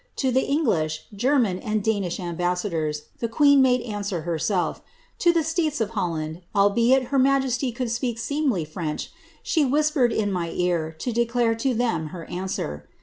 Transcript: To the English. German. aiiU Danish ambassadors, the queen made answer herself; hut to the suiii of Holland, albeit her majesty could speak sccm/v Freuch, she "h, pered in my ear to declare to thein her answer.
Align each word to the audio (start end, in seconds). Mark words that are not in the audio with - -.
To 0.15 0.31
the 0.31 0.41
English. 0.41 1.03
German. 1.15 1.59
aiiU 1.59 1.83
Danish 1.83 2.19
ambassadors, 2.19 3.03
the 3.19 3.27
queen 3.27 3.61
made 3.61 3.81
answer 3.81 4.21
herself; 4.21 4.77
hut 4.77 4.85
to 5.19 5.31
the 5.31 5.41
suiii 5.41 5.79
of 5.79 5.91
Holland, 5.91 6.41
albeit 6.55 7.09
her 7.13 7.19
majesty 7.19 7.71
could 7.71 7.91
speak 7.91 8.17
sccm/v 8.17 8.65
Freuch, 8.67 9.09
she 9.43 9.61
"h, 9.61 9.67
pered 9.69 10.11
in 10.11 10.31
my 10.31 10.49
ear 10.55 10.91
to 10.97 11.11
declare 11.11 11.53
to 11.53 11.75
thein 11.75 12.07
her 12.07 12.25
answer. 12.31 12.87